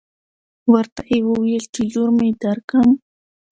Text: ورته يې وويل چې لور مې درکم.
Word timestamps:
ورته 0.71 1.01
يې 1.11 1.17
وويل 1.29 1.63
چې 1.73 1.81
لور 1.91 2.09
مې 2.17 2.29
درکم. 2.41 2.89